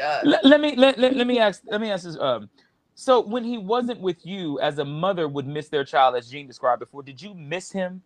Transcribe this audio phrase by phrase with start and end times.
[0.00, 0.28] to.
[0.28, 2.18] Let, let me let, let, let me ask let me ask this.
[2.18, 2.48] Um,
[2.94, 6.46] so when he wasn't with you, as a mother would miss their child, as Jean
[6.46, 8.02] described before, did you miss him?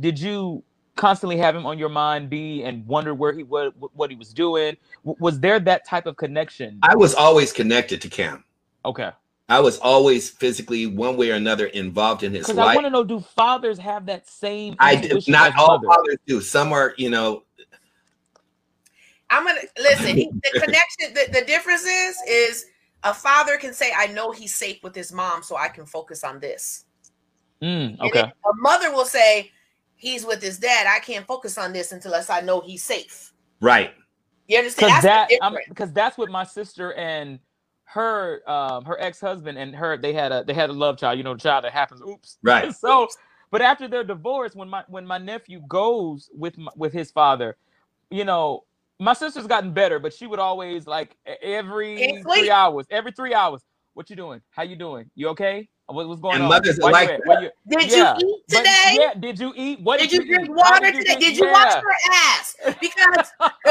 [0.00, 0.62] Did you
[0.96, 4.32] constantly have him on your mind, be and wonder where he what what he was
[4.32, 4.76] doing?
[5.04, 6.78] Was there that type of connection?
[6.82, 8.44] I was always connected to Cam.
[8.84, 9.10] Okay.
[9.50, 12.58] I was always physically, one way or another, involved in his life.
[12.58, 14.76] I want to know, do fathers have that same?
[14.78, 15.88] I did not all mothers?
[15.88, 16.40] fathers do.
[16.42, 17.44] Some are, you know,
[19.30, 20.16] I'm gonna listen.
[20.42, 22.66] The connection, the, the difference is, is
[23.04, 26.24] a father can say, "I know he's safe with his mom, so I can focus
[26.24, 26.84] on this."
[27.62, 28.20] Mm, okay.
[28.20, 29.50] a mother will say,
[29.96, 30.86] "He's with his dad.
[30.86, 33.92] I can't focus on this unless I know he's safe." right.
[34.46, 34.88] You understand?
[34.88, 35.68] because That's that the I'm difference.
[35.68, 37.38] because that's what my sister and
[37.84, 41.24] her um her ex-husband and her they had a they had a love child you
[41.24, 42.74] know the child that happens oops Right.
[42.74, 43.08] so
[43.50, 47.56] but after their divorce when my when my nephew goes with my, with his father
[48.10, 48.64] you know
[48.98, 53.62] my sister's gotten better but she would always like every three hours every three hours
[53.94, 56.90] what you doing how you doing you okay what, what's going And on mothers are
[56.92, 57.42] Where you like at?
[57.42, 58.96] You- Did yeah, you eat but today?
[59.00, 60.50] yeah did you eat what Did you drink eat?
[60.54, 61.14] Water did you today?
[61.14, 61.52] do- Did you yeah.
[61.52, 62.56] wash your ass?
[62.80, 63.32] Because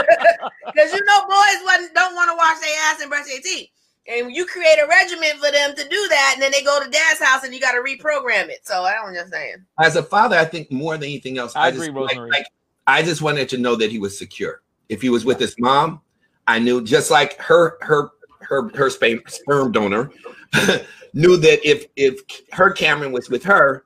[0.66, 3.70] because you know boys don't want to wash their ass and brush their teeth.
[4.08, 6.90] And you create a regimen for them to do that, and then they go to
[6.90, 8.66] dad's house and you got to reprogram it.
[8.66, 9.58] So I don't just saying.
[9.82, 12.30] As a father, I think more than anything else, I just agree, like- Rosemary.
[12.32, 12.46] like,
[12.88, 14.62] I just wanted to know that he was secure.
[14.90, 16.02] If he was with his mom,
[16.48, 18.10] I knew just like her her
[18.42, 20.12] her her sperm, sperm donor
[21.14, 22.22] knew that if if
[22.52, 23.84] her Cameron was with her,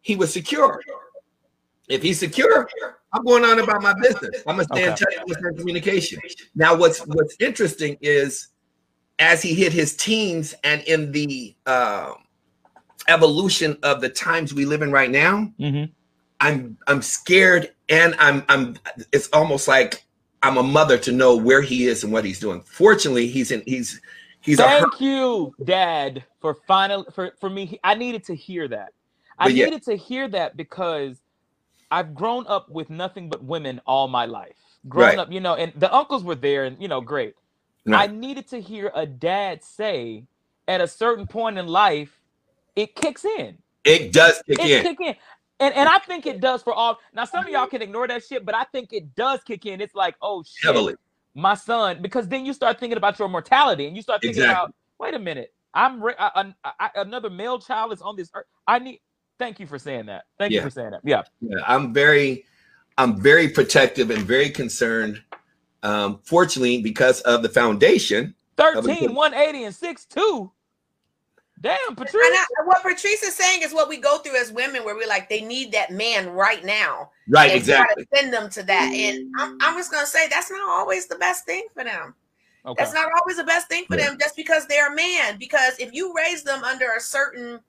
[0.00, 0.80] he was secure.
[1.88, 2.68] If he's secure,
[3.12, 4.42] I'm going on about my business.
[4.46, 6.20] I'm gonna stay in touch with her communication.
[6.54, 8.48] Now, what's what's interesting is
[9.18, 12.14] as he hit his teens and in the um,
[13.08, 15.90] evolution of the times we live in right now, Mhm.
[16.40, 18.78] I'm I'm scared and I'm I'm
[19.12, 20.04] it's almost like
[20.42, 22.62] I'm a mother to know where he is and what he's doing.
[22.62, 24.00] Fortunately, he's in he's
[24.40, 27.80] he's Thank you, Dad, for final for for me.
[27.84, 28.92] I needed to hear that.
[29.38, 29.66] I yeah.
[29.66, 31.18] needed to hear that because
[31.90, 34.56] I've grown up with nothing but women all my life.
[34.88, 35.18] Growing Right.
[35.18, 37.34] up, you know, and the uncles were there, and you know, great.
[37.92, 40.26] I needed to hear a dad say
[40.68, 42.20] at a certain point in life,
[42.76, 43.58] it kicks in.
[43.84, 44.82] it does kick It in.
[44.82, 45.16] kick in.
[45.60, 46.98] And, and I think it does for all.
[47.14, 49.80] Now, some of y'all can ignore that shit, but I think it does kick in.
[49.80, 50.94] It's like, oh shit, Heavily.
[51.34, 54.54] my son, because then you start thinking about your mortality and you start thinking Exactly.
[54.54, 58.30] about, wait a minute, I'm re- I, I, I- another male child is on this
[58.34, 58.46] earth.
[58.66, 59.00] I need.
[59.38, 60.24] Thank you for saying that.
[60.38, 61.00] Thank you for saying that.
[61.04, 61.22] Yeah.
[61.40, 62.44] Yeah, I'm very,
[62.98, 65.22] I'm very protective and very concerned.
[65.82, 70.50] Um, fortunately, because of the foundation, 13, 180, and 6'2.
[71.62, 72.14] Damn, Patrice.
[72.14, 75.06] And I, what Patrice is saying is what we go through as women, where we're
[75.06, 77.10] like, they need that man right now.
[77.28, 77.50] right?
[77.50, 78.06] and try to Exactly.
[78.14, 78.92] send them to that.
[78.94, 82.14] And I'm, I'm just gonna say that's not always the best thing for them.
[82.64, 82.82] Okay.
[82.82, 84.08] That's not always the best thing for Yeah.
[84.10, 85.38] them just because they're a man.
[85.38, 87.60] Because if you raise them under a certain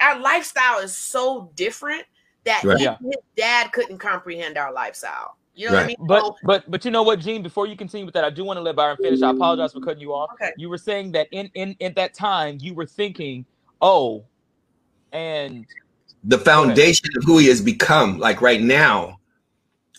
[0.00, 2.04] our lifestyle is so different
[2.44, 2.80] that Right.
[2.80, 5.36] even his dad couldn't comprehend our lifestyle.
[5.54, 5.96] You know what I mean?
[6.00, 7.42] But So- but but you know what, Gene?
[7.42, 9.20] Before you continue with that, I do want to let Byron finish.
[9.22, 10.30] I apologize for cutting you off.
[10.34, 10.52] okay.
[10.56, 13.44] You were saying that in in at that time you were thinking,
[13.80, 14.24] oh,
[15.12, 15.66] and
[16.24, 19.18] The foundation of who he has become, like right now,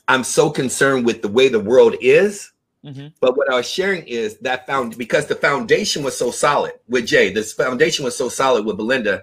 [0.07, 2.51] I'm so concerned with the way the world is.
[2.85, 3.13] Mhm.
[3.19, 7.05] But what I was sharing is that found because the foundation was so solid with
[7.05, 9.21] Jay, this foundation was so solid with Belinda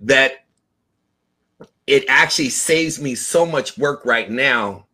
[0.00, 0.44] that
[1.86, 4.85] it actually saves me so much work right now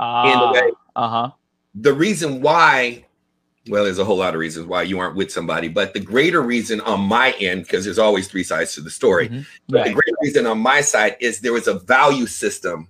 [0.00, 0.70] uh, way.
[0.96, 1.30] uh huh.
[1.74, 3.04] the reason why
[3.68, 6.40] well there's a whole lot of reasons why you aren't with somebody but the greater
[6.42, 9.46] reason on my end because there's always three sides to the story Mhm.
[9.68, 9.94] but the Right.
[9.94, 12.88] greater reason on my side is there was a value system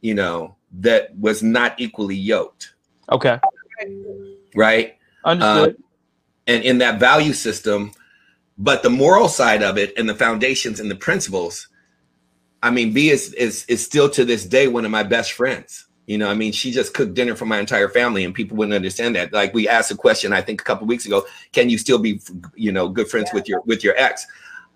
[0.00, 2.74] you know that was not equally yoked
[3.12, 3.38] Okay.
[4.54, 5.76] right Understood.
[6.46, 7.92] and in that value system
[8.58, 11.68] but the moral side of it and the foundations and the principles
[12.62, 15.86] i mean b is is is still to this day one of my best friends
[16.10, 18.74] you know i mean she just cooked dinner for my entire family and people wouldn't
[18.74, 21.78] understand that like we asked a question i think a couple weeks ago can you
[21.78, 22.20] still be
[22.56, 24.26] you know good friends with your with your ex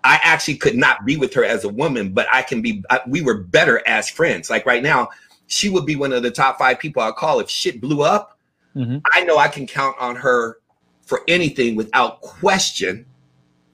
[0.05, 3.01] i actually could not be with her as a woman but i can be I,
[3.09, 5.09] we were better as friends like right now
[5.49, 8.39] she would be one of the top five people i call if shit blew up
[8.77, 9.03] Mhm.
[9.13, 10.59] i know i can count on her
[11.03, 13.07] for anything without question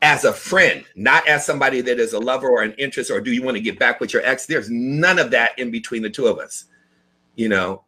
[0.03, 3.33] as a friend, not as somebody that is a lover or an interest, or do
[3.33, 4.47] you want to get back with your ex?
[4.47, 6.65] There's none of that in between the two of us.
[7.41, 7.85] You know,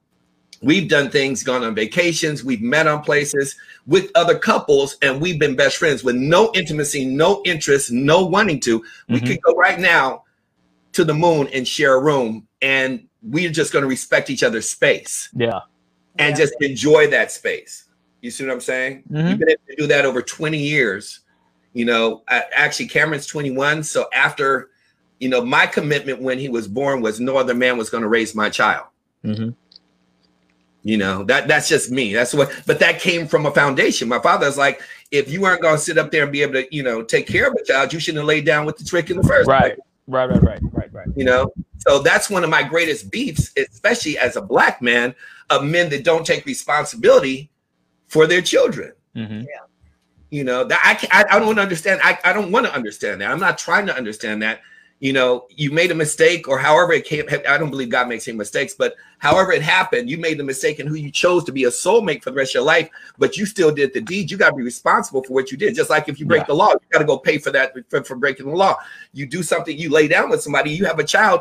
[0.63, 3.55] we've done things, gone on vacations, we've met on places
[3.87, 8.61] with other couples, and we've been best friends with no intimacy, no interest, no wanting
[8.61, 8.83] to.
[9.11, 9.27] We Mhm.
[9.27, 10.25] could go right now
[10.93, 14.71] to the moon and share a room, and we're just going to respect each other's
[14.71, 15.61] space Yeah.
[16.19, 16.45] and Yeah.
[16.45, 17.85] just enjoy that space.
[18.23, 19.03] You see what I'm saying?
[19.13, 19.29] Mhm.
[19.29, 21.21] You've been able to do that over 20 years.
[21.75, 23.83] You know, I, actually, Cameron's 21.
[23.83, 24.71] So after,
[25.21, 28.09] you know, my commitment when he was born was no other man was going to
[28.09, 28.87] raise my child.
[29.25, 29.55] Mhm.
[30.85, 32.13] You know, that that's just me.
[32.13, 34.09] That's what, but that came from a foundation.
[34.09, 34.83] My father's like,
[35.13, 37.29] if you aren't going to sit up there and be able to, you know, take
[37.29, 39.47] care of a child, you shouldn't have laid down with the trick in the first
[39.49, 39.75] Right.
[39.77, 39.79] place.
[40.09, 40.29] Right.
[40.29, 40.43] Right.
[40.43, 40.61] Right.
[40.73, 40.93] Right.
[40.93, 41.09] Right.
[41.15, 45.15] You know, so that's one of my greatest beefs, especially as a black man,
[45.51, 47.49] of men that don't take responsibility
[48.09, 48.93] for their children.
[49.15, 49.47] Mhm.
[50.31, 52.01] You know, that I, can't- I I don't understand.
[52.03, 53.31] I, I don't want to understand that.
[53.31, 54.63] I'm not trying to understand that.
[55.03, 57.25] You know, you made a mistake, or however it came.
[57.29, 60.79] I don't believe God makes any mistakes, but however it happened, you made the mistake
[60.79, 62.89] in who you chose to be a soulmate for the rest of your life.
[63.19, 64.31] But you still did the deed.
[64.31, 65.75] You got to be responsible for what you did.
[65.75, 66.47] Just like if you break Yeah.
[66.47, 68.77] the law, you got to go pay for that for, for breaking the law.
[69.13, 71.41] You do something, you lay down with somebody, you have a child.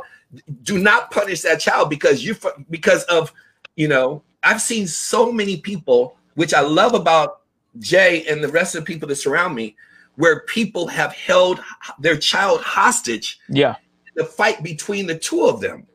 [0.63, 2.35] Do not punish that child because you
[2.71, 3.31] because of
[3.75, 4.23] you know.
[4.41, 7.41] I've seen so many people, which I love about
[7.77, 9.75] Jay and the rest of the people that surround me,
[10.15, 11.61] where people have held
[11.99, 13.75] their child hostage Yeah.
[14.15, 15.87] the fight between the two of them.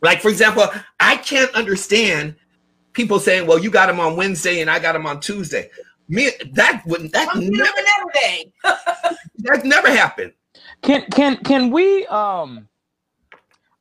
[0.00, 0.64] Like, for example,
[1.00, 2.36] I can't understand
[2.92, 5.70] people saying, "Well, you got him on Wednesday and I got him on Tuesday."
[6.08, 8.52] Me, that wouldn't that I'm never doing everything.
[9.38, 10.32] that never happened.
[10.82, 12.68] Can can can we um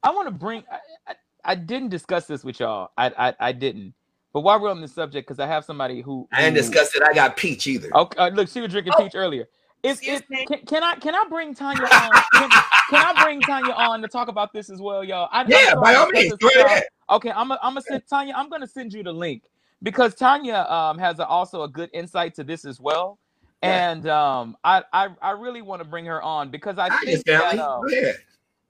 [0.01, 2.92] I want to bring I, I, I didn't discuss this with y'all.
[2.98, 3.94] I I, I didn't.
[4.33, 7.03] But while we're on this subject, because I have somebody who, I didn't discuss it.
[7.03, 7.95] I got peach either.
[7.95, 9.03] Okay, uh, look, she was drinking Oh.
[9.03, 9.47] peach earlier.
[9.83, 12.24] Is, Excuse is, can, can I can I bring Tanya on?
[12.35, 12.50] Can,
[12.89, 15.30] can I bring Tanya on to talk about this as well, y'all?
[15.31, 16.83] I, yeah, sorry by all means, go ahead.
[17.09, 18.33] Okay, I'm a, I'm gonna send Tanya.
[18.35, 19.44] I'm gonna send you the link
[19.83, 23.19] because Tanya um has a, also a good insight to this as well,
[23.62, 23.91] Yeah.
[23.91, 27.25] and um I I, I really want to bring her on because I Hi, think
[27.25, 28.15] that um, Go ahead.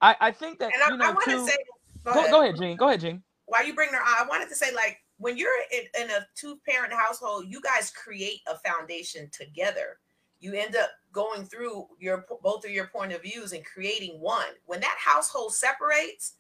[0.01, 1.45] I I think that And I, you know I too.
[1.45, 1.57] to say,
[2.04, 2.31] go, go, ahead.
[2.31, 2.75] go ahead, Jean.
[2.77, 3.24] Go ahead, Jean.
[3.45, 6.27] While you bring her on, I wanted to say, like, when you're in, in a
[6.36, 10.00] two-parent household, you guys create a foundation together.
[10.39, 14.50] You end up going through your both of your point of views and creating one.
[14.65, 16.33] When that household separates,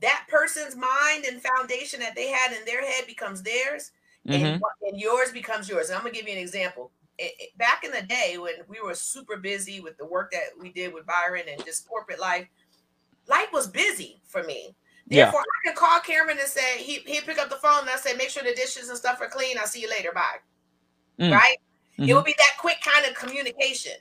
[0.00, 3.92] that person's mind and foundation that they had in their head becomes theirs,
[4.26, 4.54] Mhm.
[4.54, 5.88] and, and yours becomes yours.
[5.88, 6.92] And I'm gonna give you an example.
[7.18, 10.56] It- it- back in the day when we were super busy with the work that
[10.58, 12.46] we did with Byron and just corporate life,
[13.26, 14.76] life was busy for me.
[15.08, 15.24] Yeah.
[15.24, 17.96] Therefore, I could call Cameron and say he he'd pick up the phone and I
[17.96, 19.56] say, make sure the dishes and stuff are clean.
[19.58, 20.10] I'll see you later.
[20.12, 20.38] Bye.
[21.20, 21.32] Mm.
[21.32, 21.56] Right?
[21.98, 22.08] Mhm.
[22.08, 23.92] It would be that quick kind of communication.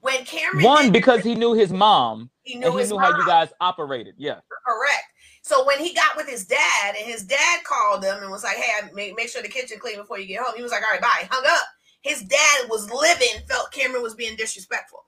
[0.00, 3.16] When Cameron One because he knew his mom he knew and he his knew how
[3.16, 4.14] you guys operated.
[4.18, 4.40] Yeah.
[4.66, 5.04] Correct.
[5.42, 8.56] So when he got with his dad and his dad called him and was like,
[8.56, 10.90] "Hey, make, make sure the kitchen clean before you get home," he was like, "All
[10.90, 11.66] right, bye." Hung up.
[12.02, 15.04] His dad was living, felt Cameron was being disrespectful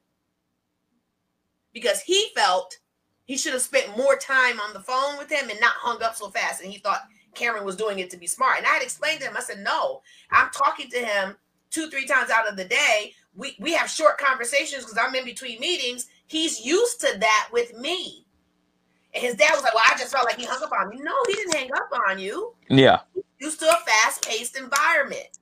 [1.73, 2.77] because he felt
[3.29, 6.17] he should have spent more time on the phone with him and not hung up
[6.17, 6.63] so fast.
[6.63, 7.03] And he thought
[7.35, 8.57] Cameron was doing it to be smart.
[8.57, 11.37] And I had explained to him, I said, "No, I'm talking to him
[11.71, 13.15] two, three times out of the day.
[13.37, 16.07] We we have short conversations because I'm in between meetings.
[16.27, 18.25] He's used to that with me."
[19.15, 20.99] And his dad was like, Well, I just felt like he hung up on me.
[21.01, 22.55] No, he didn't hang up on you.
[22.69, 23.01] Yeah.
[23.41, 25.39] Used to a fast paced environment.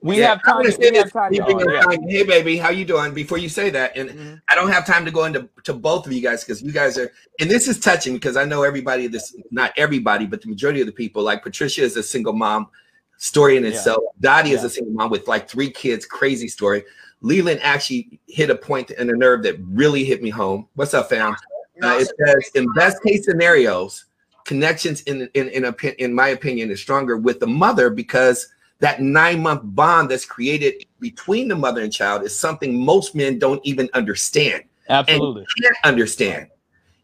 [0.00, 1.84] We Yeah, have I'm gonna say We have this, Tanya you bring yeah.
[1.84, 2.08] on.
[2.08, 3.12] Hey, baby, how you doing?
[3.12, 4.42] Before you say that, and Mhm.
[4.48, 6.96] I don't have time to go into to both of you guys because you guys
[6.96, 7.10] are,
[7.40, 9.08] and this is touching because I know everybody.
[9.08, 11.24] This not everybody, but the majority of the people.
[11.24, 12.68] Like Patricia is a single mom,
[13.16, 13.70] story in Yeah.
[13.70, 14.04] itself.
[14.20, 16.84] Dottie is a single mom with like three kids, crazy story.
[17.20, 20.68] Leland actually hit a point and a nerve that really hit me home.
[20.76, 21.34] What's up, fam?
[21.82, 24.04] Uh, it says in best case scenarios,
[24.44, 28.46] connections in in in, opi- in my opinion is stronger with the mother because
[28.80, 33.38] that nine month bond that's created between the mother and child is something most men
[33.38, 35.44] don't even understand Absolutely.
[35.60, 36.48] can't understand.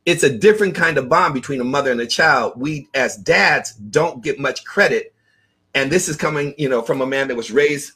[0.06, 2.54] It's a different kind of bond between a mother and a child.
[2.56, 5.14] We as dads don't get much credit,
[5.74, 7.92] and this is coming, you know, from a man that was raised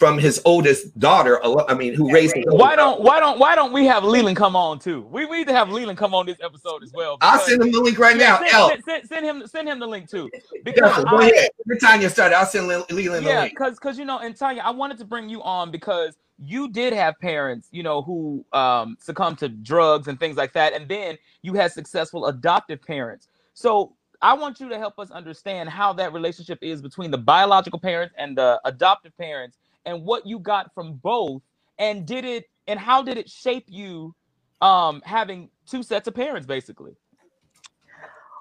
[0.00, 1.38] from his oldest daughter.
[1.68, 4.56] I mean, who raised his Why don't why don't why don't we have Leland come
[4.56, 5.02] on too?
[5.02, 7.18] We, we need to have Leland come on this episode as well.
[7.20, 8.38] I'll send him the link right now.
[8.38, 10.30] send, send, send, send him send him the link too.
[10.64, 11.50] Because go I- ahead.
[11.66, 14.70] Every time you start, I'll send Leland yeah, because because you know, and Tanya, I
[14.70, 19.38] wanted to bring you on because you did have parents, you know, who um succumbed
[19.40, 23.28] to drugs and things like that, and then you had successful adoptive parents.
[23.52, 23.92] So
[24.22, 28.14] I want you to help us understand how that relationship is between the biological parents
[28.18, 31.42] and the adoptive parents, and what you got from both,
[31.78, 34.14] and did it, and how did it shape you,
[34.60, 36.96] um, having two sets of parents, basically.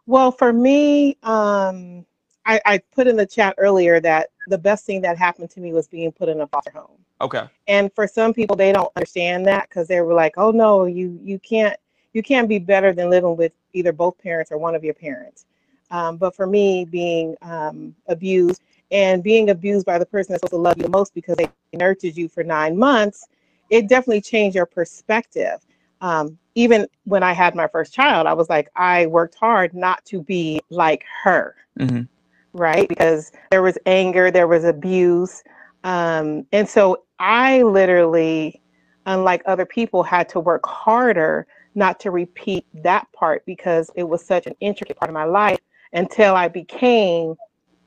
[0.06, 2.06] Well, for me, um,
[2.46, 5.72] I, I put in the chat earlier that the best thing that happened to me
[5.72, 6.98] was being put in a foster home.
[7.22, 7.44] Okay.
[7.68, 11.20] And for some people, they don't understand that because they were like, "Oh no, you
[11.22, 11.78] you can't
[12.14, 15.46] you can't be better than living with either both parents or one of your parents."
[15.92, 20.52] Um, but for me, being um, abused and being abused by the person that's supposed
[20.52, 23.28] to love you the most because they nurtured you for nine months,
[23.70, 25.60] it definitely changed your perspective.
[26.02, 30.04] Um, even when I had my first child, I was like, I worked hard not
[30.06, 32.08] to be like her, Mhm.
[32.54, 32.88] right?
[32.88, 35.44] Because there was anger, there was abuse.
[35.84, 38.62] Um, and so I literally,
[39.06, 44.26] unlike other people, had to work harder not to repeat that part because it was
[44.26, 45.60] such an intricate part of my life
[45.94, 47.36] until I became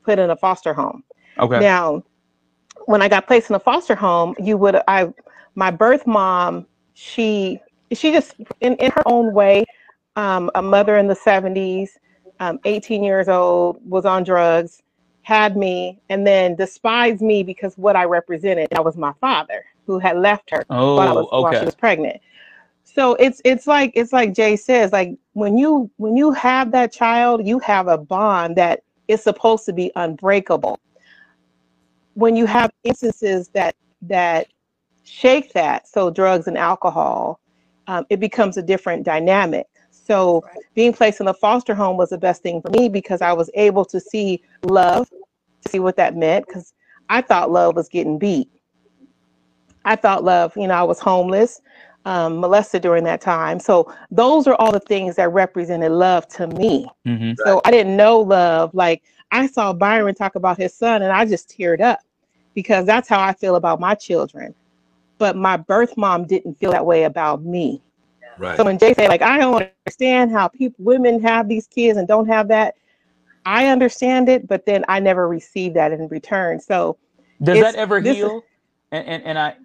[0.03, 1.03] put in a foster home.
[1.39, 1.59] Okay.
[1.59, 2.03] Now,
[2.85, 5.13] when I got placed in a foster home, you would I
[5.55, 7.59] my birth mom, she
[7.91, 9.65] she just in, in her own way,
[10.15, 11.89] um, a mother in the 70s,
[12.39, 14.81] um, 18 years old, was on drugs,
[15.21, 18.69] had me, and then despised me because what I represented.
[18.71, 21.65] That was my father who had left her oh, while, I was, while she okay.
[21.65, 22.21] was pregnant.
[22.83, 26.91] So it's it's like it's like Jay says, like when you when you have that
[26.91, 30.79] child, you have a bond that is supposed to be unbreakable.
[32.15, 34.47] When you have instances that that
[35.03, 37.39] shake that, so drugs and alcohol,
[37.87, 39.67] um, it becomes a different dynamic.
[39.91, 40.57] So Right.
[40.75, 43.49] being placed in a foster home was the best thing for me because I was
[43.53, 46.73] able to see love, to see what that meant, because
[47.09, 48.49] I thought love was getting beat.
[49.85, 51.61] I thought love, you know, I was homeless,
[52.05, 53.59] um, molested during that time.
[53.59, 56.87] So those are all the things that represented love to me.
[57.07, 57.35] Mhm.
[57.37, 58.73] So I didn't know love.
[58.73, 61.99] Like I saw Byron talk about his son and I just teared up
[62.53, 64.53] because that's how I feel about my children.
[65.17, 67.81] But my birth mom didn't feel that way about me.
[68.37, 68.57] Right.
[68.57, 72.07] So when Jay said, like, I don't understand how people, women have these kids and
[72.07, 72.75] don't have that,
[73.45, 76.59] I understand it, but then I never received that in return.
[76.59, 76.97] So
[77.41, 78.43] Does that ever heal?
[78.91, 79.55] And, and and I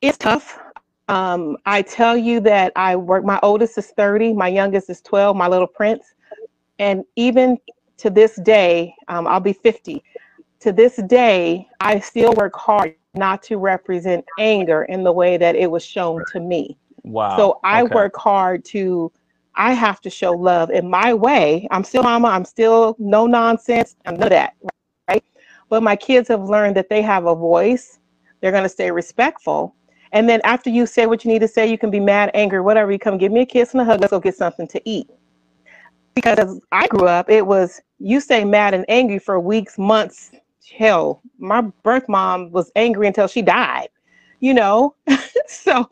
[0.00, 0.58] it's tough.
[1.08, 5.36] Um, I tell you that I work, my oldest is 30, my youngest is 12,
[5.36, 6.14] my little prince.
[6.78, 7.58] And even
[7.98, 10.02] to this day, um, I'll be 50.
[10.60, 15.54] To this day, I still work hard not to represent anger in the way that
[15.54, 16.76] it was shown to me.
[17.04, 17.36] wow.
[17.36, 17.94] So I okay.
[17.94, 19.12] work hard to,
[19.54, 21.68] I have to show love in my way.
[21.70, 24.54] I'm still mama, I'm still no nonsense, I'm none that,
[25.08, 25.24] right?
[25.68, 28.00] But my kids have learned that they have a voice,
[28.40, 29.75] they're going to stay respectful.
[30.12, 32.60] And then after you say what you need to say, you can be mad, angry,
[32.60, 32.90] whatever.
[32.92, 35.08] You come give me a kiss and a hug, let's go get something to eat.
[36.14, 40.32] Because as I grew up, it was you stay mad and angry for weeks, months.
[40.76, 43.88] Hell, my birth mom was angry until she died,
[44.40, 44.94] you know?
[45.46, 45.86] so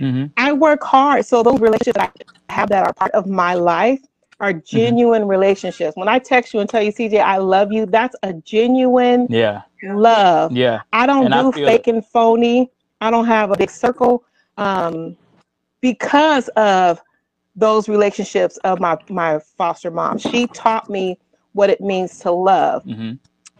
[0.00, 0.32] Mhm.
[0.36, 1.24] I work hard.
[1.26, 4.00] So those relationships I have that are part of my life
[4.40, 4.94] are Mm-hmm.
[4.94, 5.96] genuine relationships.
[5.96, 9.62] When I text you and tell you, CJ, I love you, that's a genuine Yeah.
[9.82, 10.56] love.
[10.56, 10.82] Yeah.
[10.92, 12.70] I don't And do feel fake and phony.
[13.00, 14.24] I don't have a big circle
[14.56, 15.16] um,
[15.80, 17.00] because of
[17.56, 20.18] those relationships of my my foster mom.
[20.18, 21.18] She taught me
[21.52, 22.84] what it means to love.
[22.84, 23.12] hmm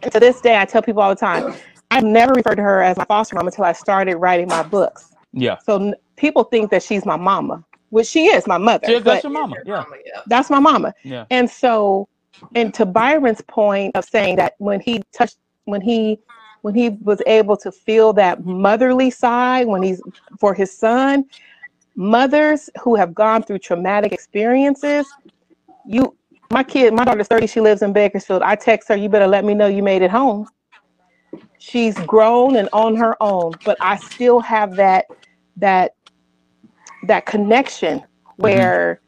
[0.03, 1.53] And to this day, I tell people all the time,
[1.91, 5.11] I've never referred to her as my foster mom until I started writing my books.
[5.33, 5.57] Yeah.
[5.59, 8.89] So n- people think that she's my mama, which she is my mother.
[8.91, 9.55] Yeah, that's your mama.
[9.65, 9.77] Yeah.
[9.83, 10.21] Mama, yeah.
[10.27, 10.93] that's my mama.
[11.03, 11.25] Yeah.
[11.31, 12.07] And so,
[12.55, 16.19] and to Byron's point of saying that when he touched, when he,
[16.61, 20.01] when he was able to feel that motherly side, when he's
[20.39, 21.25] for his son,
[21.95, 25.07] mothers who have gone through traumatic experiences,
[25.85, 26.15] you,
[26.51, 28.41] my kid, my daughter's 30, she lives in Bakersfield.
[28.41, 30.47] I text her, you better let me know you made it home.
[31.59, 35.05] She's grown and on her own, but I still have that,
[35.57, 35.95] that,
[37.07, 38.41] that connection mm-hmm.
[38.41, 39.01] where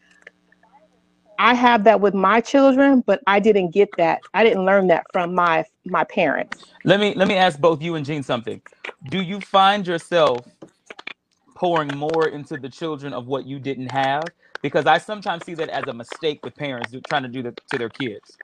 [1.42, 4.22] I have that with my children, but I didn't get that.
[4.36, 6.68] I didn't learn that from my my parents.
[6.86, 8.62] Let me let me ask both you and Jean something.
[9.10, 10.46] Do you find yourself
[11.56, 14.32] pouring more into the children of what you didn't have?
[14.62, 17.56] Because I sometimes see that as a mistake with parents do- trying to do that
[17.70, 18.38] to their kids.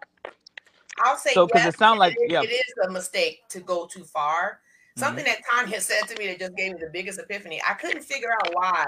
[1.00, 3.60] I'll say So because yes, it sounds like it- yeah, it is a mistake to
[3.60, 4.62] go too far.
[4.96, 5.34] Something Mm-hmm.
[5.34, 7.62] that Tanya said to me that just gave me the biggest epiphany.
[7.68, 8.86] I couldn't figure out why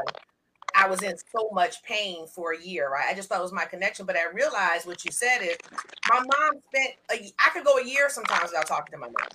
[0.75, 3.05] I was in so much pain for a year, right?
[3.09, 5.57] I just thought it was my connection, but I realized what you said is
[6.09, 9.27] my mom spent a, I could go a year sometimes without talking to my mom.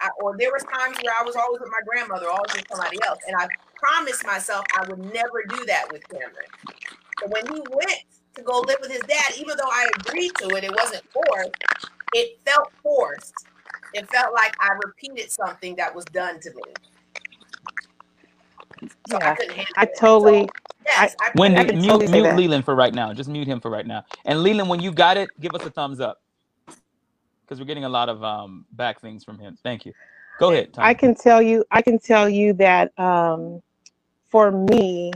[0.00, 2.98] I, or there was times where I was always with my grandmother, always with somebody
[3.06, 6.50] else, and I promised myself I would never do that with Cameron.
[7.20, 8.00] So when he went
[8.34, 11.54] to go live with his dad, even though I agreed to it, it wasn't forced.
[12.12, 13.46] It felt forced.
[13.94, 16.62] It felt like I repeated something that was done to me.
[19.06, 20.42] So I Yeah, couldn't I totally.
[20.42, 22.36] So, yes, I, Wendy, I can mute totally mute.
[22.36, 23.12] Leland for right now.
[23.12, 24.04] Just mute him for right now.
[24.24, 26.20] And Leland, when you got it, give us a thumbs up.
[26.66, 29.56] Because we're getting a lot of um back things from him.
[29.62, 29.92] Thank you.
[30.38, 30.72] Go ahead.
[30.72, 30.88] Tanya.
[30.88, 31.64] I can tell you.
[31.70, 33.62] I can tell you that um,
[34.28, 35.12] for me,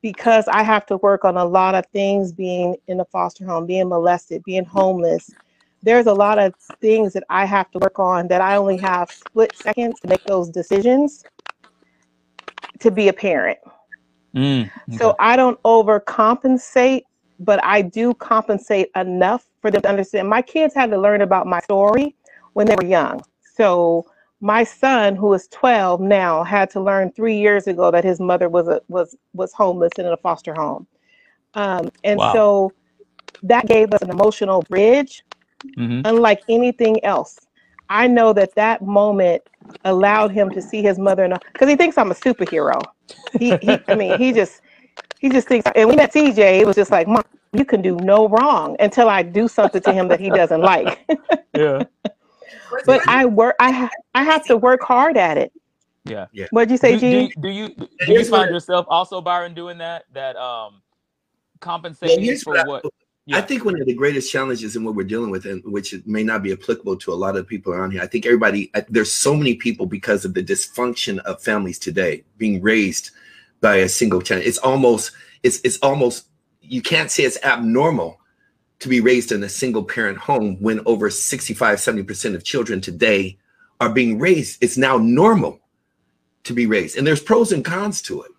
[0.00, 3.66] because I have to work on a lot of things, being in a foster home,
[3.66, 5.30] being molested, being homeless,
[5.82, 9.10] there's a lot of things that I have to work on that I only have
[9.10, 11.24] split seconds to make those decisions
[12.78, 13.58] to be a parent.
[14.34, 17.02] Mm, So I don't overcompensate,
[17.40, 20.28] but I do compensate enough for them to understand.
[20.28, 22.16] My kids had to learn about my story
[22.54, 23.20] when they were young.
[23.56, 24.06] So
[24.40, 28.48] my son, who is 12 now, had to learn three years ago that his mother
[28.48, 30.86] was a, was was homeless and in a foster home.
[31.54, 32.32] Um, and Wow.
[32.32, 32.72] so
[33.42, 35.24] that gave us an emotional bridge
[35.76, 36.02] mhm.
[36.04, 37.38] unlike anything else.
[37.88, 39.42] I know that that moment
[39.84, 42.82] allowed him to see his mother and because he thinks I'm a superhero.
[43.38, 44.62] He, he, I mean, he just,
[45.18, 45.70] he just thinks.
[45.74, 46.60] And we met TJ.
[46.60, 49.92] It was just like, Mom, you can do no wrong until I do something to
[49.92, 51.06] him that he doesn't like.
[51.52, 51.82] Yeah.
[52.86, 53.56] But I work.
[53.58, 55.52] I I have to work hard at it.
[56.04, 56.26] Yeah.
[56.52, 57.34] What'd you say, do, do, G?
[57.40, 57.68] do you
[58.06, 60.80] do you find yourself also Byron doing that that um
[61.58, 62.84] compensating here's for what
[63.32, 65.94] I- I think one of the greatest challenges in what we're dealing with, and which
[66.06, 69.12] may not be applicable to a lot of people around here, I think everybody, there's
[69.12, 73.10] so many people because of the dysfunction of families today being raised
[73.60, 74.46] by a single parent.
[74.46, 76.26] It's almost, it's it's almost,
[76.62, 78.18] you can't say it's abnormal
[78.80, 83.38] to be raised in a single parent home when over 65, 70% of children today
[83.80, 84.62] are being raised.
[84.62, 85.60] It's now normal
[86.44, 86.96] to be raised.
[86.96, 88.30] And there's pros and cons to it,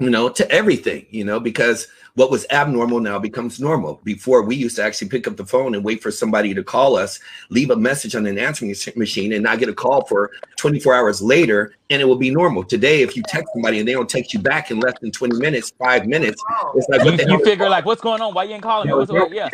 [0.00, 4.00] you know, to everything, you know, because what was abnormal now becomes normal.
[4.02, 6.96] Before we used to actually pick up the phone and wait for somebody to call
[6.96, 10.94] us, leave a message on an answering machine, and not get a call for 24
[10.94, 12.64] hours later, and it will be normal.
[12.64, 15.38] Today, if you text somebody and they don't text you back in less than 20
[15.38, 17.40] minutes, five minutes, Oh, it's like You, what the you hell?
[17.40, 18.32] figure like what's going on?
[18.32, 18.94] Why you ain't calling me?
[18.94, 19.50] What's, what, yeah.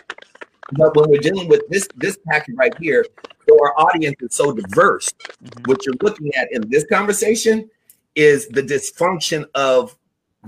[0.73, 3.05] But when we're dealing with this this package right here,
[3.49, 5.13] so our audience is so diverse.
[5.45, 5.67] Mhm.
[5.69, 7.69] What you're looking at in this conversation
[8.15, 9.95] is the dysfunction of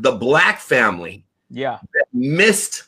[0.01, 1.79] the black family Yeah.
[2.13, 2.85] missed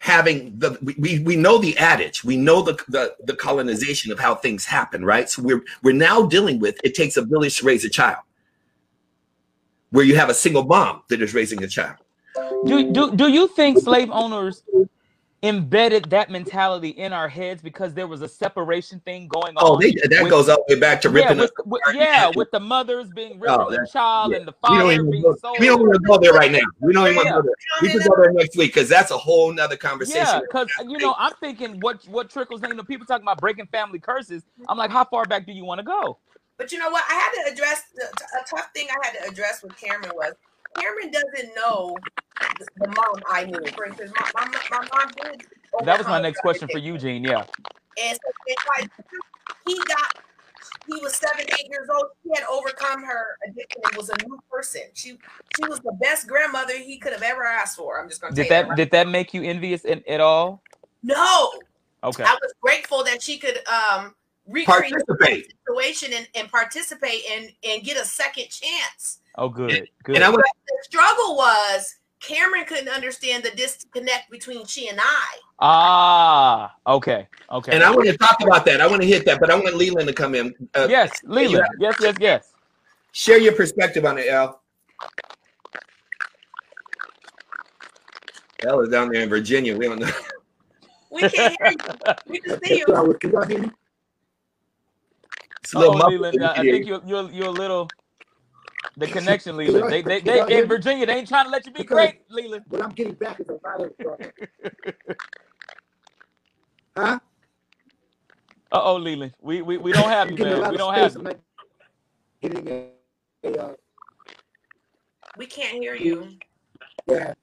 [0.00, 2.22] having the we, we, know the adage.
[2.22, 5.28] We know the, the the colonization of how things happen right?
[5.28, 8.22] So we're we're now dealing with it takes a village to raise a child.
[9.90, 11.96] Where you have a single mom that is raising a child.
[12.66, 14.62] Do, do do you think slave owners
[15.44, 19.76] embedded that mentality in our heads because there was a separation thing going oh, on?
[19.76, 22.30] oh they, that with- goes all the way back to yeah, ripping with, with, yeah,
[22.34, 24.38] with the mothers being oh, ripping Oh, the child yeah.
[24.38, 25.56] and the we don't father even being go, sold.
[25.60, 27.54] we don't want to go there right now we don't even want to go there
[27.82, 30.84] we can go there next week because that's a whole nother conversation Yeah, because uh,
[30.88, 32.70] you know, I'm thinking what what trickles down.
[32.70, 34.42] You know, people talking about breaking family curses.
[34.68, 36.18] I'm like, how far back do you want to go?
[36.56, 37.04] But you know what?
[37.08, 40.34] I had to address the, a tough thing I had to address with Cameron was
[40.76, 41.96] Cameron doesn't know
[42.58, 43.60] the, the mom I knew.
[43.74, 45.46] For instance, my, my, my mom did.
[45.84, 46.94] That was my next question for addiction.
[46.94, 47.24] Eugene.
[47.24, 47.44] Yeah.
[48.02, 48.90] And so it's like
[49.66, 50.18] he got,
[50.86, 52.06] he was seven, eight years old.
[52.22, 54.82] She had overcome her addiction and was a new person.
[54.94, 55.18] She
[55.56, 58.00] she was the best grandmother he could have ever asked for.
[58.00, 60.20] I'm just gonna Did tell you that right did that make you envious in, at
[60.20, 60.62] all?
[61.02, 61.52] No,
[62.04, 62.22] Okay.
[62.22, 64.14] I was grateful that she could um
[64.46, 69.20] recreate the situation and, and participate and and get a second chance.
[69.36, 69.88] Oh, good.
[70.02, 70.16] Good.
[70.16, 75.26] and i would The struggle was Cameron couldn't understand the disconnect between she and I.
[75.60, 76.74] ah.
[76.86, 77.26] Okay.
[77.50, 77.72] Okay.
[77.72, 79.74] and i want to talk about that i want to hit that but i want
[79.76, 81.66] leland to come in uh, yes, Leland.
[81.80, 81.94] Yes.
[82.00, 82.14] Yes.
[82.20, 82.52] Yes.
[83.12, 84.60] share your perspective on it al
[88.66, 89.76] Al is down there in Virginia.
[89.76, 90.10] We don't know.
[91.12, 91.76] We can't hear you.
[92.26, 92.86] We can see you.
[93.20, 93.70] Can y'all hear me?
[95.62, 96.44] It's a little Oh, muffled, Leland.
[96.44, 97.88] I, I can hear think you're you're you're a little.
[98.96, 99.92] The connection, Leland.
[99.92, 101.06] They they, they in Virginia.
[101.06, 102.64] They ain't trying to let you be Because- great, Leland.
[102.68, 103.92] What I'm getting back is a lot of.
[104.00, 105.12] Uh,
[106.96, 107.18] huh?
[108.70, 109.32] Uh oh, Leland.
[109.40, 110.70] We, we we don't have I'm you, man.
[110.70, 111.14] We don't space.
[111.14, 111.32] have I'm
[112.42, 112.50] you.
[112.50, 112.88] getting a,
[113.44, 113.74] a, uh,
[115.36, 116.28] We can't hear you.
[117.06, 117.34] yeah.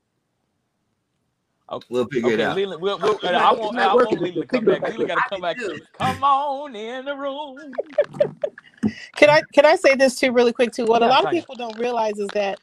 [1.71, 1.85] Okay.
[1.89, 2.55] We'll figure it Okay, out.
[2.55, 2.79] Leland.
[2.81, 4.19] We'll, we'll, It's I not- want it's not I want working.
[4.19, 4.81] Leland to come back.
[4.81, 5.57] back Leland got to come back.
[5.97, 7.57] Come on in the room.
[9.17, 10.87] Can I can I say this too really quick too?
[10.87, 11.31] What Yeah, a lot of Tanya.
[11.31, 12.59] people don't realize is that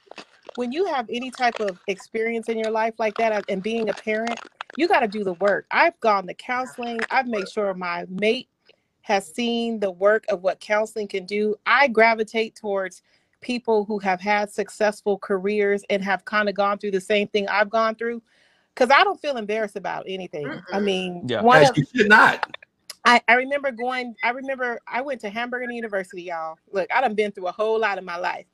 [0.56, 3.94] when you have any type of experience in your life like that and being a
[3.94, 4.40] parent,
[4.76, 5.66] you got to do the work.
[5.70, 7.06] I've gone to counseling.
[7.10, 8.48] I've made sure my mate
[9.02, 11.56] has seen the work of what counseling can do.
[11.66, 13.02] I gravitate towards
[13.40, 17.48] people who have had successful careers and have kind of gone through the same thing
[17.48, 18.22] I've gone through
[18.74, 20.62] because I don't feel embarrassed about anything.
[20.72, 20.80] I Mm-mm.
[20.80, 21.42] mean, Yeah.
[21.42, 22.46] one As of you should not.
[23.04, 26.58] I, I remember going, I remember I went to Hamburger University, y'all.
[26.72, 28.46] Look, I done been through a whole lot in my life.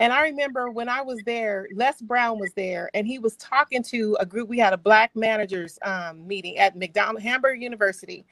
[0.00, 3.82] And I remember when I was there, Les Brown was there and he was talking
[3.84, 4.50] to a group.
[4.50, 8.26] We had a black managers um, meeting at McDonald Hamburger University.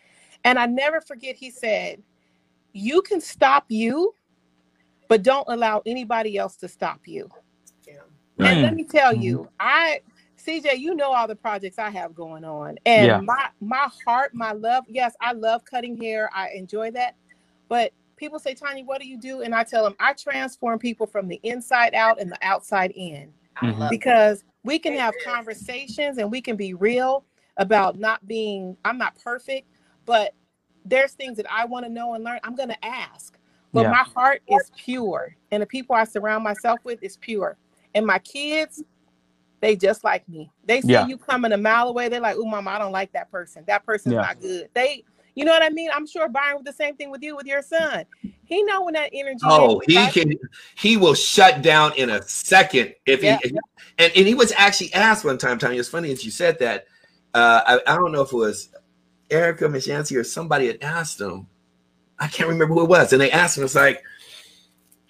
[0.44, 2.02] And I never forget, he said,
[2.72, 4.14] You can stop you,
[5.08, 7.30] but don't allow anybody else to stop you.
[7.86, 7.94] Yeah.
[8.44, 8.76] And let Mm.
[8.76, 9.22] me tell Mhm.
[9.22, 10.00] you, I
[10.46, 13.20] CJ, you know all the projects I have going on, and Yeah.
[13.20, 14.84] my my heart, my love.
[14.88, 16.30] Yes, I love cutting hair.
[16.34, 17.16] I enjoy that,
[17.68, 19.42] but people say, Tanya, what do you do?
[19.42, 23.32] And I tell them, I transform people from the inside out and the outside in
[23.56, 23.90] I Mhm.
[23.90, 27.24] because we can have conversations and we can be real
[27.58, 28.76] about not being.
[28.84, 29.68] I'm not perfect,
[30.06, 30.34] but
[30.84, 32.40] there's things that I want to know and learn.
[32.44, 33.38] I'm going to ask,
[33.72, 33.90] but Yeah.
[33.90, 37.56] my heart is pure, and the people I surround myself with is pure,
[37.94, 38.82] and my kids
[39.62, 40.50] they just like me.
[40.66, 41.06] They see Yeah.
[41.06, 42.08] you coming a mile away.
[42.08, 43.62] They're like, "Oh, mama, I don't like that person.
[43.68, 44.22] That person's Yeah.
[44.22, 45.04] not good." They,
[45.36, 45.88] you know what I mean?
[45.94, 48.04] I'm sure Byron with the same thing with you with your son.
[48.44, 49.38] He know when that energy.
[49.44, 50.12] Oh, he right?
[50.12, 50.34] can.
[50.74, 53.38] He will shut down in a second if Yeah.
[53.42, 53.50] he.
[53.98, 55.58] And, and he was actually asked one time.
[55.58, 56.86] Tanya, it's funny that you said that.
[57.32, 58.68] Uh, I, I don't know if it was
[59.30, 61.46] Erica Mishancy or somebody had asked him.
[62.18, 63.64] I can't remember who it was, and they asked him.
[63.64, 64.02] It's like,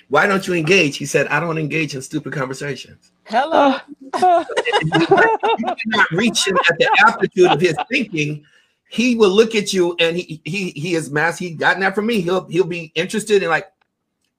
[0.08, 0.96] why don't you engage?
[0.96, 3.12] He said, I don't engage in stupid conversations.
[3.24, 3.76] Hello.
[4.02, 8.44] you cannot reach him at the aptitude of his thinking.
[8.90, 11.38] He will look at you, and he he he is mass.
[11.38, 12.20] He gotten that from me.
[12.20, 13.72] He'll he'll be interested in like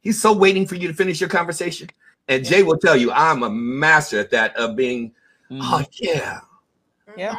[0.01, 1.89] he's so waiting for you to finish your conversation.
[2.27, 5.11] And Jay will tell you, I'm a master at that of being.
[5.49, 5.59] Mhm.
[5.61, 6.39] Oh yeah,
[7.17, 7.35] Yeah,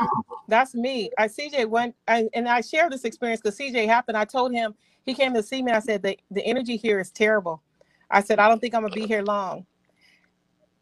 [0.48, 1.10] that's me.
[1.16, 4.16] I CJ went I, and I shared this experience because CJ happened.
[4.16, 4.74] I told him
[5.06, 5.70] he came to see me.
[5.72, 7.62] I said the the energy here is terrible.
[8.10, 9.66] I said I don't think I'm gonna be here long.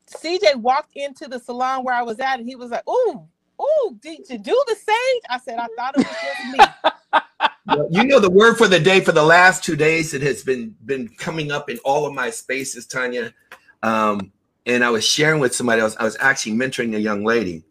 [0.09, 3.29] CJ walked into the salon where I was at, and he was like, "Ooh,
[3.63, 6.75] ooh, did you do the sage?" I said I thought it was just me.
[7.91, 10.15] You know the word for the day for the last two days.
[10.15, 13.35] It has been been coming up in all of my spaces, Tanya.
[13.83, 14.33] Um,
[14.67, 15.97] and I was sharing with somebody else.
[15.99, 17.65] I was actually mentoring a young lady,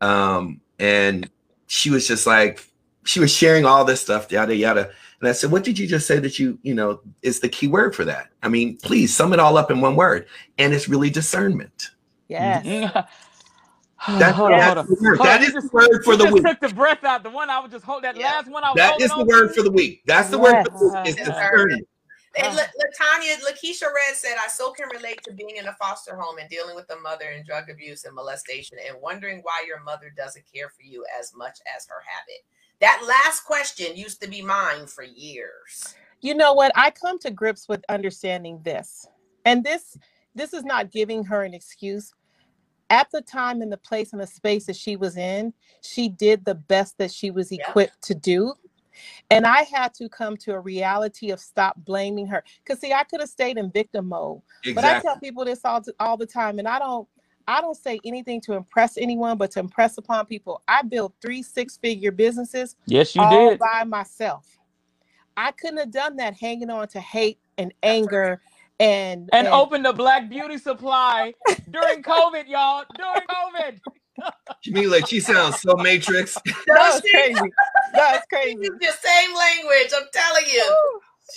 [0.00, 1.30] um, and
[1.68, 2.66] she was just like,
[3.04, 4.90] she was sharing all this stuff, yada yada.
[5.20, 7.68] And I said, "What did you just say that you, you know, is the key
[7.68, 8.28] word for that?
[8.42, 10.26] I mean, please sum it all up in one word,
[10.58, 11.90] and it's really discernment.
[12.28, 12.66] Yes.
[12.66, 13.06] Mhm.
[14.18, 14.86] That's, hold on, that's hold on.
[14.86, 15.16] the word.
[15.18, 16.42] Hold That on, is you the word for the just week.
[16.44, 17.22] took the breath out.
[17.22, 18.30] The one I was just hold that Yeah.
[18.36, 19.54] last one I was That holding the on word to.
[19.54, 20.02] for the week.
[20.06, 21.06] That's the word for the week.
[21.06, 21.26] It's Yes.
[21.26, 21.86] discerning.
[22.38, 26.14] And La- Latanya, Lakeisha Red said, I so can relate to being in a foster
[26.14, 29.80] home and dealing with a mother in drug abuse and molestation and wondering why your
[29.80, 32.44] mother doesn't care for you as much as her habit.
[32.80, 35.94] That last question used to be mine for years.
[36.22, 39.06] you know what i come to grips with understanding this
[39.46, 39.98] and this
[40.34, 42.12] this is not giving her an excuse
[42.90, 46.44] at the time and the place and the space that she was in she did
[46.44, 47.68] the best that she was Yeah.
[47.70, 48.54] equipped to do
[49.30, 53.04] and i had to come to a reality of stop blaming her because see i
[53.04, 54.42] could have stayed in victim mode
[54.74, 57.08] but i tell people this all, all the time and i don't
[57.48, 61.42] i don't say anything to impress anyone but to impress upon people i built three
[61.42, 63.58] six figure businesses Yes, you all did.
[63.58, 64.46] by myself.
[65.36, 68.40] I couldn't have done that hanging on to hate and anger
[68.80, 71.34] and And opened the Black Beauty Supply
[71.70, 72.84] during COVID, y'all.
[72.96, 73.80] During COVID.
[74.62, 76.38] Jamila, she sounds so Matrix.
[76.66, 77.52] That's crazy.
[77.94, 78.58] That's crazy.
[78.62, 80.76] Use the same language, I'm telling you.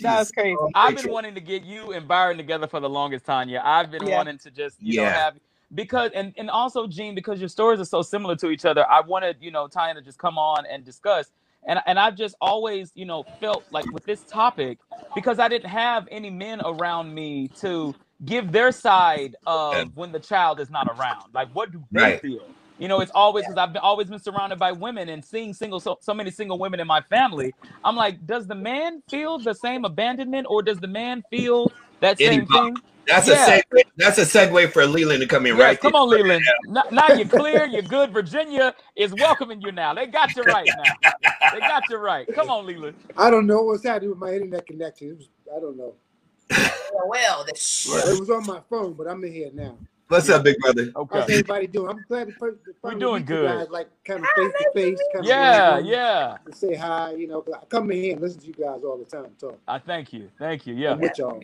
[0.02, 0.58] That was crazy.
[0.74, 3.50] I've been wanting to get you and Byron together for the longest time.
[3.50, 4.18] Yeah, I've been Yeah.
[4.18, 5.14] wanting to just you know Yeah.
[5.14, 5.34] have
[5.76, 8.90] because and and also Gene because your stories are so similar to each other.
[8.90, 11.32] I wanted you know Tanya to just come on and discuss.
[11.68, 14.80] And, and I've just always, you know, felt like with this topic,
[15.16, 20.20] because I didn't have any men around me to give their side of when the
[20.20, 21.34] child is not around.
[21.34, 22.22] Like, what do they Right.
[22.22, 22.56] feel?
[22.80, 25.80] You know, it's always because I've been, always been surrounded by women and seeing single
[25.82, 27.56] so, so many single women in my family.
[27.84, 32.20] I'm like, does the man feel the same abandonment, or does the man feel that
[32.20, 32.48] same Anybody.
[32.48, 32.82] thing?
[33.10, 33.46] That's Yeah.
[33.56, 33.82] a segue.
[33.98, 35.80] That's a segue for Leland to come in, Yes, right?
[35.80, 36.44] come on, Leland.
[36.68, 37.66] Now, now you're clear.
[37.66, 38.12] You're good.
[38.14, 39.94] Virginia is welcoming you now.
[39.94, 41.12] They got you right now.
[41.54, 42.28] They got you right.
[42.34, 42.96] Come on, Leland.
[43.18, 45.10] I don't know what's happening with my internet connection.
[45.10, 45.94] It was, I don't know.
[46.94, 49.78] Well, well, the It was on my phone, but I'm in here now.
[50.08, 50.92] What's up, big brother?
[50.96, 51.20] Okay.
[51.20, 51.90] How's everybody doing?
[51.92, 53.60] I'm glad to fin- to finally doing meet you good.
[53.60, 56.38] Guys, like kind of face to face, kind Yeah, of yeah.
[56.48, 57.14] to say hi.
[57.14, 57.46] You know.
[57.54, 59.30] I come in here and listen to you guys all the time.
[59.40, 59.60] Talk.
[59.68, 60.32] I thank you.
[60.40, 60.74] Thank you.
[60.74, 60.94] Yeah.
[60.94, 61.40] I'm with y'all.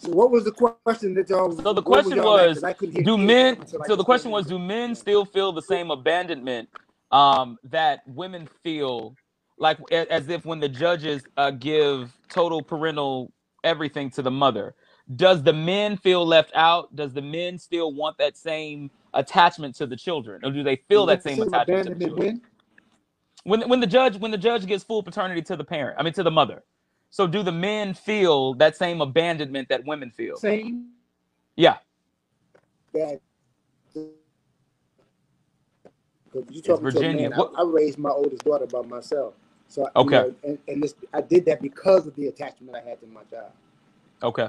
[0.00, 1.50] So, what was the question that y'all?
[1.64, 4.94] So the question was, 'Cause I couldn't do men so the question was do men
[4.94, 6.68] still feel the same abandonment
[7.12, 9.16] um that women feel
[9.58, 9.78] like
[10.10, 13.32] as if when the judges uh, give total parental
[13.64, 14.74] everything to the mother
[15.16, 19.86] does the men feel left out does the men still want that same attachment to
[19.86, 22.30] the children or do they feel that same attachment to the children
[23.44, 23.60] when?
[23.60, 26.12] when when the judge when the judge gives full paternity to the parent i mean
[26.14, 26.64] to the mother
[27.10, 30.86] so do the men feel that same abandonment that women feel Same.
[31.56, 31.76] yeah
[32.94, 33.20] That.
[36.32, 39.34] Because you talking to a man, I, I raised my oldest daughter by myself.
[39.68, 40.16] So you Okay.
[40.18, 43.22] know, and, and this, I did that because of the attachment I had to my
[43.30, 43.52] child.
[44.22, 44.48] okay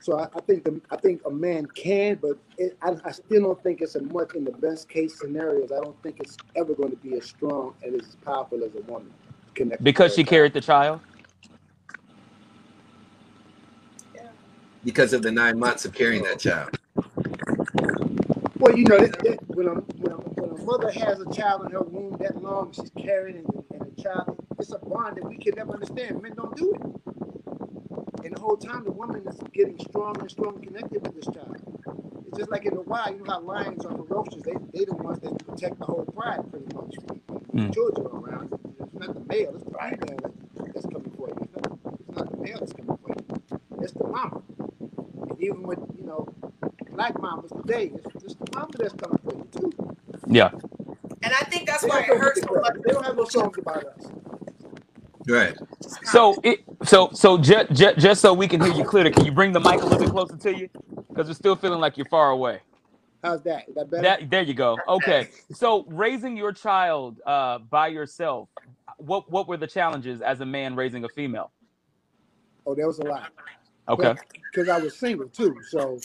[0.00, 3.42] So I, I think the I think a man can, but it, I, I still
[3.42, 5.72] don't think it's a much in the best case scenarios.
[5.72, 8.82] I don't think it's ever going to be as strong and as powerful as a
[8.90, 9.12] woman.
[9.54, 11.00] connected Because she her carried the child.
[14.86, 16.78] Because of the nine months of carrying that child.
[18.58, 21.66] Well, you know, that, that, when, a, when, a, when a mother has a child
[21.66, 25.28] in her womb that long, she's carrying and, and a child, it's a bond that
[25.28, 26.22] we can never understand.
[26.22, 26.82] Men don't do it.
[28.24, 31.56] And the whole time, the woman is getting stronger and stronger connected with this child.
[32.28, 34.42] It's just like in the wild, you know how lions are ferocious.
[34.42, 36.94] They they the ones that protect the whole pride, pretty much.
[37.48, 37.74] When Mm.
[37.74, 41.36] children around, it's not the male, it's the female that- that's coming for you.
[41.42, 43.82] It's not, it's not the male that's coming for you.
[43.82, 44.42] It's the mama.
[45.28, 46.28] And even with, you know,
[46.92, 49.72] black mamas today, it's, it's the mama that's coming for you too.
[50.26, 50.50] Yeah.
[51.22, 52.74] And I think that's They why it hurts so much.
[52.74, 54.06] they, they don't have no songs about us.
[55.28, 55.56] Right.
[56.04, 59.32] So it so so just just, just so we can hear you clearly, can you
[59.32, 60.68] bring the mic a little bit closer to you?
[61.08, 62.60] Because we're still feeling like you're far away.
[63.24, 63.68] How's that?
[63.68, 64.02] Is that better?
[64.02, 64.78] That there you go.
[64.86, 65.28] Okay.
[65.52, 68.48] So raising your child uh, by yourself,
[68.98, 71.50] what what were the challenges as a man raising a female?
[72.66, 73.32] oh, there was a lot.
[73.88, 74.14] Okay.
[74.52, 75.98] Because I was single too, so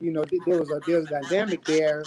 [0.00, 2.04] you know th- there was a there was a dynamic there.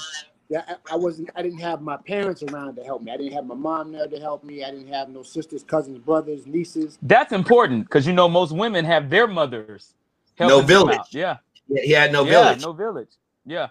[0.50, 1.30] That I, I wasn't.
[1.36, 3.12] I didn't have my parents around to help me.
[3.12, 4.64] I didn't have my mom there to help me.
[4.64, 6.98] I didn't have no sisters, cousins, brothers, nieces.
[7.02, 9.94] That's important because you know most women have their mothers.
[10.40, 11.00] No helping them village.
[11.00, 11.14] out.
[11.14, 11.38] Yeah.
[11.68, 12.62] He had no yeah, village.
[12.62, 13.10] No village.
[13.46, 13.70] Yeah.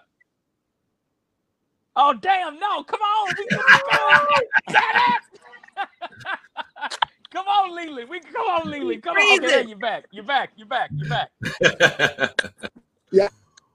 [1.95, 2.59] Oh damn!
[2.59, 3.33] No, come on.
[3.37, 3.59] We can
[4.67, 5.85] go.
[7.35, 7.45] Shut up.
[7.45, 8.09] come on, Leland.
[8.09, 9.03] We come on, Leland.
[9.03, 9.37] Come on.
[9.39, 10.05] Okay, there you're back.
[10.11, 10.51] You're back.
[10.55, 10.91] You're back.
[10.97, 11.29] You're back.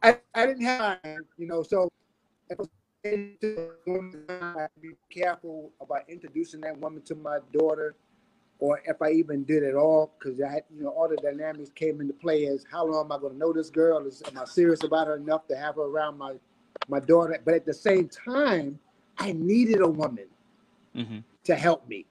[0.03, 0.99] I, I didn't have,
[1.37, 1.88] you know, so
[2.51, 2.68] I was
[3.05, 7.94] into a woman, I had to be careful about introducing that woman to my daughter,
[8.59, 11.70] or if I even did at all, because I had, you know, all the dynamics
[11.75, 14.07] came into play as how long am I going to know this girl?
[14.07, 16.35] Is am I serious about her enough to have her around my
[16.88, 17.38] my daughter?
[17.44, 18.79] But at the same time,
[19.18, 20.27] I needed a woman
[20.94, 22.07] hmm to help me.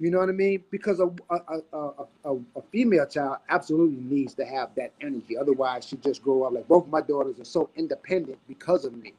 [0.00, 0.62] You know what I mean?
[0.70, 1.90] Because a a, a,
[2.24, 5.36] a, a female child absolutely needs to have that energy.
[5.36, 8.94] Otherwise, she just grow up like both of my daughters are so independent because of
[8.94, 9.14] me.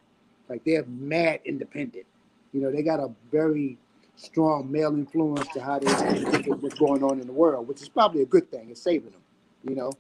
[0.48, 2.06] Like they're mad independent.
[2.54, 3.78] You know, they got a very
[4.16, 5.88] strong male influence to how they
[6.22, 8.70] look at what's going on in the world, which is probably a good thing.
[8.70, 9.22] It's saving them.
[9.68, 9.92] You know,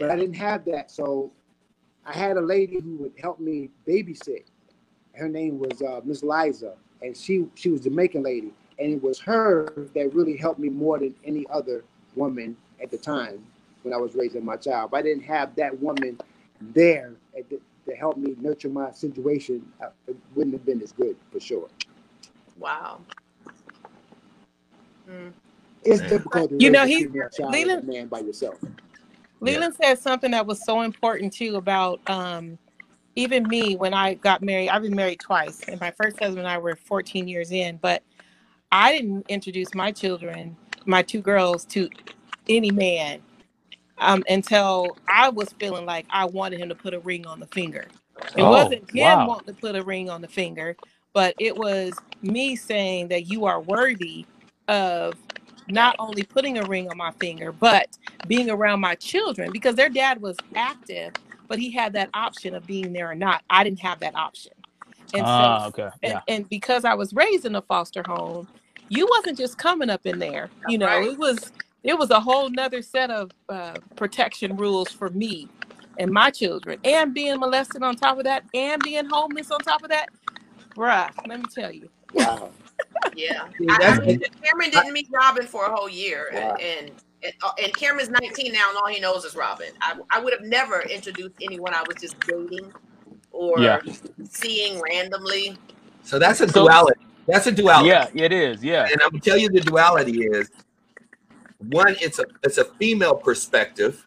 [0.00, 1.30] but I didn't have that, so
[2.04, 4.44] I had a lady who would help me babysit.
[5.14, 9.18] Her name was uh, Miss Liza, and she she was Jamaican lady, and it was
[9.20, 11.84] her that really helped me more than any other
[12.16, 13.44] woman at the time
[13.84, 14.90] when I was raising my child.
[14.90, 16.18] If I didn't have that woman
[16.60, 20.92] there at the, to help me nurture my situation, uh, it wouldn't have been as
[20.92, 21.68] good for sure.
[22.58, 23.00] Wow.
[25.08, 25.32] Mm.
[25.84, 28.58] It's difficult to You raise know, a he- child as a Leland- man by yourself.
[29.40, 32.56] Leland said something that was so important too about um,
[33.16, 34.68] even me when I got married.
[34.68, 38.04] I've been married twice, and my first husband and I were 14 years in, but
[38.72, 40.56] I didn't introduce my children,
[40.86, 41.90] my two girls, to
[42.48, 43.22] any man
[43.98, 47.48] um, until I was feeling like I wanted him to put a ring on the
[47.48, 47.92] finger.
[48.36, 49.26] It Oh, wasn't him wow.
[49.26, 50.76] wanting to put a ring on the finger,
[51.14, 54.26] but it was me saying that you are worthy
[54.68, 55.18] of
[55.68, 57.88] not only putting a ring on my finger, but
[58.26, 61.14] being around my children because their dad was active,
[61.48, 63.42] but he had that option of being there or not.
[63.50, 64.52] I didn't have that option.
[65.14, 65.90] And Ah, so okay.
[66.02, 68.48] and, and because I was raised in a foster home,
[68.88, 70.50] you wasn't just coming up in there.
[70.68, 71.06] You know, right.
[71.08, 75.48] it was it was a whole nother set of uh, protection rules for me
[75.98, 79.82] and my children, and being molested on top of that, and being homeless on top
[79.82, 80.06] of that.
[80.74, 81.88] Bruh, let me tell you.
[82.14, 82.50] Wow.
[83.14, 83.44] Yeah.
[83.68, 86.54] I, I mean, Cameron didn't meet Robin for a whole year, Wow.
[86.60, 86.90] and,
[87.22, 89.68] and uh, and Cameron's 19 now, and all he knows is Robin.
[89.80, 92.72] I, I would have never introduced anyone I was just dating
[93.32, 93.80] or Yeah.
[94.24, 95.56] seeing randomly.
[96.04, 97.00] So that's a So- duality.
[97.26, 97.88] That's a duality.
[97.88, 98.62] Yeah, it is.
[98.64, 98.84] Yeah.
[98.90, 100.50] And I'm gonna tell you the duality is
[101.70, 104.06] one, it's a it's a female perspective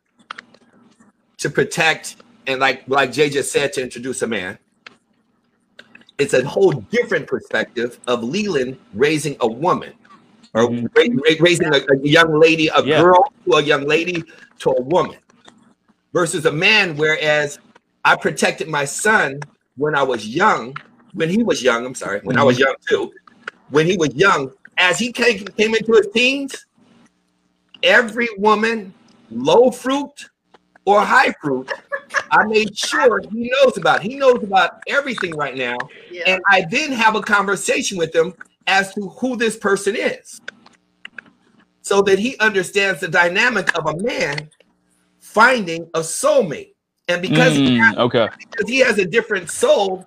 [1.38, 4.58] to protect and like like Jay just said to introduce a man.
[6.18, 9.94] It's a whole different perspective of Leland raising a woman
[10.54, 10.90] or Mhm.
[10.96, 13.02] ra- raising a, a young lady, a Yeah.
[13.02, 14.24] girl to a young lady
[14.60, 15.18] to a woman
[16.14, 16.96] versus a man.
[16.96, 17.60] Whereas
[18.06, 19.40] I protected my son
[19.78, 20.76] when I was young,
[21.16, 23.12] when he was young, I'm sorry, when I was young too,
[23.70, 26.66] when he was young, as he came, came into his teens,
[27.82, 28.94] every woman,
[29.32, 30.30] low fruit
[30.86, 31.72] or high fruit,
[32.32, 34.02] I made sure he knows about.
[34.02, 35.78] He knows about everything right now.
[36.12, 36.24] Yeah.
[36.28, 38.34] And I then have a conversation with him
[38.68, 40.42] as to who this person is.
[41.82, 44.50] So that he understands the dynamic of a man
[45.20, 46.74] finding a soulmate.
[47.08, 48.28] And because, Mm, okay.
[48.40, 50.06] because he has a different soul,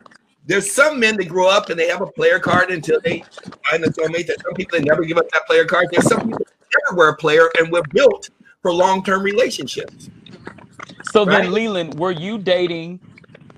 [0.49, 3.23] there's some men that grow up and they have a player card until they
[3.71, 4.27] find a soulmate.
[4.27, 5.89] There's some people that never give up that player card.
[5.93, 8.31] There's some people that never wear a player and we're built
[8.63, 10.09] for long-term relationships.
[11.13, 11.43] So Right.
[11.43, 12.99] then, Leland, were you dating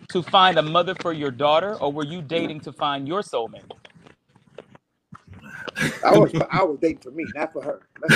[0.09, 3.71] to find a mother for your daughter, or were you dating to find your soulmate?
[6.05, 7.81] I was I was dating for me, not for her.
[8.03, 8.15] Let's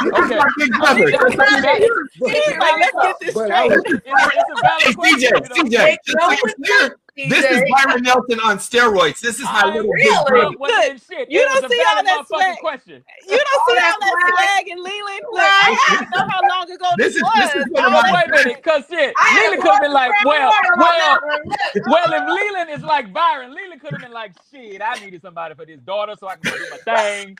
[0.00, 0.36] Okay.
[0.36, 1.10] My big brother.
[1.10, 3.72] He's like, let's get this straight.
[3.72, 5.68] It's, it's a valid Hey, question, CJ.
[5.68, 9.20] CJ, just so you're clear, this is Byron Nelson on steroids.
[9.20, 10.50] This is my I little really- big brother.
[10.58, 12.58] Well, well, shit, you it don't see all that swag.
[12.58, 13.04] question.
[13.28, 15.22] You don't see Oh, all that that's swag and Leland.
[15.30, 17.82] Look, I didn't know how long ago This this, is- this is was.
[17.82, 20.52] one of my- Wait a minute, cause shit, Leland could have been like, one well,
[20.76, 21.42] well, that one.
[21.46, 25.22] Look, well, if Leland is like Byron, Leland could have been like, shit, I needed
[25.22, 27.38] somebody for this daughter so I can do my thing.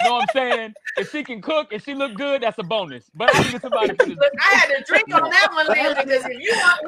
[0.00, 0.74] You know what I'm saying?
[0.96, 3.10] If she can cook and she look good, that's a bonus.
[3.14, 4.16] But I needed somebody for this.
[4.16, 6.80] Look, I had to drink on that one, Leland, because if you want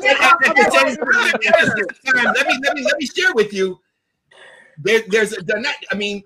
[2.12, 3.79] time, Let me let me let me share with you.
[4.79, 5.42] There, there's a
[5.90, 6.22] I mean,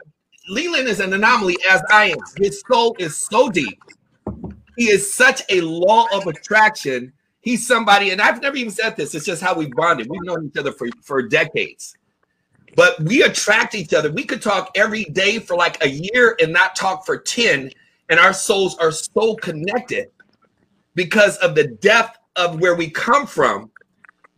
[0.49, 2.18] Leland is an anomaly as I am.
[2.38, 3.79] His soul is so deep.
[4.77, 7.12] He is such a law of attraction.
[7.40, 9.14] He's somebody, and I've never even said this.
[9.14, 10.09] It's just how we bonded.
[10.11, 11.94] We've known each other for, for decades.
[12.75, 14.12] But we attract each other.
[14.12, 17.70] We could talk every day for like a year and not talk for 10.
[18.11, 20.09] And our souls are so connected
[20.94, 23.70] because of the depth of where we come from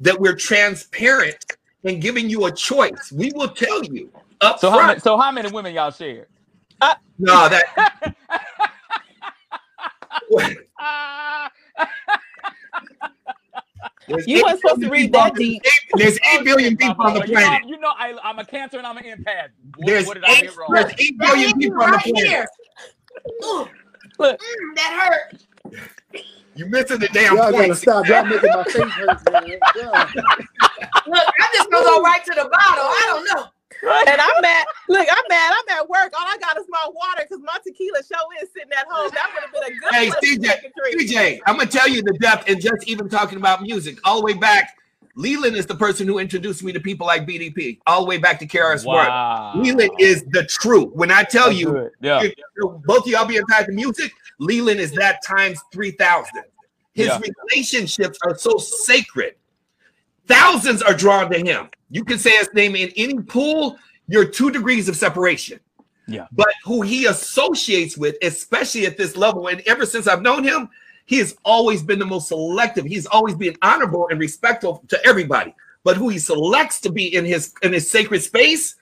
[0.00, 1.44] that we're transparent
[1.84, 3.12] and giving you a choice.
[3.12, 6.26] We will tell you up So how many, so how many women y'all shared?
[7.20, 8.14] No, that
[14.26, 15.62] You weren't supposed to read that on- deep.
[15.94, 17.26] There's eight billion people on the mama.
[17.26, 17.68] You know, planet.
[17.68, 19.48] you know I, I'm a cancer and I'm an empath.
[19.76, 22.26] What, There's what eight, there's eight billion people on the planet.
[22.26, 22.46] here.
[24.18, 24.40] Look.
[24.40, 25.42] mm, that hurt.
[26.58, 27.76] You missing the damn Y'all gotta point.
[27.76, 28.04] stop.
[28.08, 29.58] Y'all making my face hurt, man.
[29.76, 30.10] Yeah.
[31.06, 32.84] Look, I'm just gonna go right to the bottle.
[32.84, 33.44] I don't know.
[34.08, 34.66] And I'm mad.
[34.88, 35.52] Look, I'm mad.
[35.54, 36.12] I'm at work.
[36.18, 39.08] All I got is my water because my tequila show is sitting at home.
[39.14, 41.10] That would have been a good Hey, place to CJ, take a drink.
[41.12, 44.24] CJ, I'm gonna tell you the depth and just even talking about music all the
[44.24, 44.74] way back.
[45.18, 48.38] Leland is the person who introduced me to people like BDP, all the way back
[48.38, 49.04] to KRS One.
[49.08, 49.52] Wow.
[49.56, 50.92] Leland is the truth.
[50.94, 52.22] When I tell That's you, yeah.
[52.22, 56.44] if- if both of y'all be to music, Leland is that times 3,000.
[56.94, 57.20] His Yeah.
[57.50, 59.34] relationships are so sacred.
[60.28, 61.68] Thousands are drawn to him.
[61.90, 63.76] You can say his name in any pool,
[64.06, 65.58] you're two degrees of separation.
[66.06, 66.28] Yeah.
[66.30, 70.68] But who he associates with, especially at this level, and ever since I've known him,
[71.08, 72.84] he has always been the most selective.
[72.84, 75.54] He's always been honorable and respectful to everybody.
[75.82, 78.76] But who he selects to be in his in his sacred space,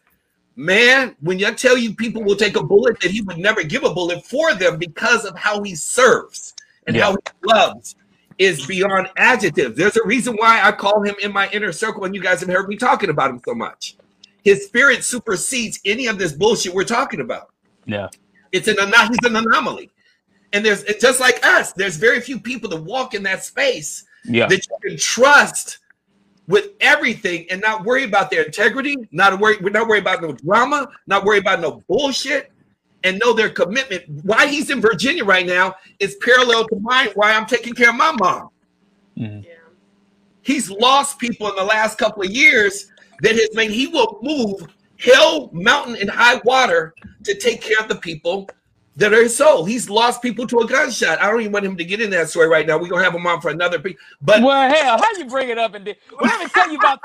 [0.56, 3.84] man, when I tell you people will take a bullet that he would never give
[3.84, 6.54] a bullet for them because of how he serves
[6.88, 7.94] and how he loves
[8.38, 9.76] is beyond adjective.
[9.76, 12.48] There's a reason why I call him in my inner circle, and you guys have
[12.48, 13.96] heard me talking about him so much.
[14.42, 17.50] His spirit supersedes any of this bullshit we're talking about.
[17.84, 18.08] Yeah.
[18.50, 19.92] It's an he's an anomaly.
[20.52, 24.04] And there's it's just like us, there's very few people that walk in that space
[24.24, 24.46] Yeah.
[24.46, 25.78] that you can trust
[26.48, 30.32] with everything and not worry about their integrity, not worry, we're not worried about no
[30.32, 32.52] drama, not worry about no bullshit,
[33.02, 34.04] and know their commitment.
[34.22, 37.08] Why he's in Virginia right now is parallel to mine.
[37.14, 38.50] Why I'm taking care of my mom.
[39.18, 39.44] Mhm.
[40.42, 42.86] He's lost people in the last couple of years
[43.22, 47.88] that has made he will move hell, mountain, and high water to take care of
[47.88, 48.48] the people
[48.96, 49.64] that are his soul.
[49.64, 51.20] He's lost people to a gunshot.
[51.20, 52.78] I don't even want him to get in that story right now.
[52.78, 55.58] We're gonna have him on for another pe- but Well, hell, how you bring it
[55.58, 56.98] up and then well, let me tell you about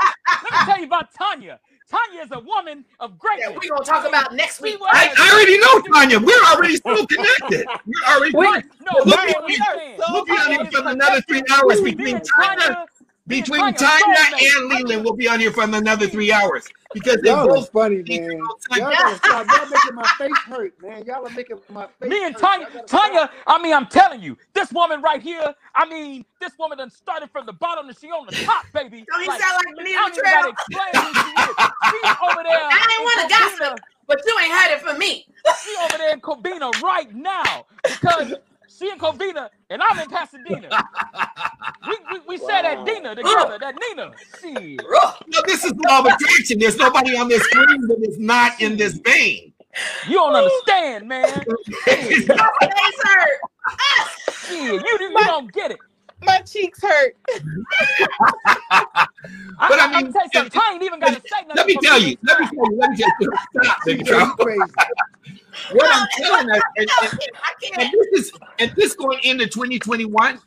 [0.43, 1.59] let me tell you about Tanya.
[1.89, 4.79] Tanya is a woman of Yeah, we're gonna talk about next week.
[4.79, 6.19] We I, I already know Tanya.
[6.21, 7.67] We're already still connected.
[7.85, 8.63] We're already Right.
[8.79, 9.97] No, We'll Brian, be- we understand.
[9.99, 12.57] so we'll be on Tanya here is for another three hours Me between and Tanya,
[12.59, 12.87] Tanya, me and
[13.27, 14.17] between Tanya Tanya
[14.57, 15.03] and Leland.
[15.03, 18.39] We'll be on here for another three hours because they're Y'all are both funny, man.
[18.75, 19.19] Y'all gotta.
[19.29, 21.03] Y'all making my face hurt, man.
[21.05, 22.35] Y'all are making my face Me and.
[22.37, 23.29] Tanya, Y'all Tanya.
[23.47, 27.29] I mean, I'm telling you, this woman right here, I mean, this woman done started
[27.31, 29.05] from the bottom and she on the top, baby.
[29.09, 30.51] Don't he Like, sound like I Benita don't even gotta Latrell?
[30.51, 31.55] explain who she is.
[31.91, 32.59] She's over there.
[32.59, 33.29] I ain't in wanna
[33.69, 33.79] gossip.
[34.07, 35.25] But you ain't heard it from me.
[35.63, 38.33] She over there in Covina right now because
[38.81, 40.69] she in Covina and I'm in Pasadena.
[41.87, 44.11] We, we, we share that Dina together, that Nina.
[44.39, 44.81] Shit.
[45.27, 46.59] No, this is law of attraction.
[46.59, 49.53] There's nobody on this screen that is not in this vein.
[50.07, 51.45] You don't understand, man.
[51.85, 53.39] Face hurt.
[54.47, 55.79] Shit, you, you don't get it.
[56.23, 57.15] My cheeks hurt.
[57.27, 59.07] I,
[59.67, 60.59] But I I, I, mean, tell you something.
[60.59, 61.55] Ty ain't even got to say nothing.
[61.55, 62.17] Let me tell you.
[62.23, 62.77] Let me tell you.
[62.77, 63.33] Let me tell you.
[63.63, 64.91] Stop, nigga.
[65.51, 65.81] Crazy, Trump.
[65.81, 67.07] What I'm telling us, and, I
[67.73, 70.39] and, and this is, and this going into 2021,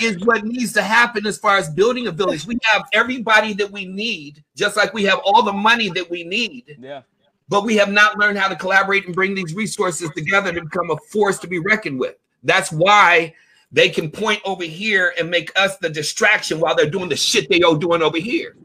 [0.00, 2.46] is what needs to happen as far as building a village.
[2.46, 6.24] We have everybody that we need, just like we have all the money that we
[6.24, 7.02] need, Yeah.
[7.48, 10.90] but we have not learned how to collaborate and bring these resources together to become
[10.90, 12.16] a force to be reckoned with.
[12.42, 13.34] That's why
[13.72, 17.48] they can point over here and make us the distraction while they're doing the shit
[17.50, 18.54] they are doing over here.